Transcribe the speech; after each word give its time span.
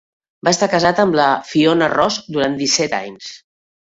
Va 0.47 0.53
estar 0.55 0.69
casat 0.71 1.01
amb 1.03 1.17
la 1.21 1.27
Fiona 1.51 1.91
Ross 1.93 2.19
durant 2.39 2.57
disset 2.63 2.97
anys. 3.05 3.29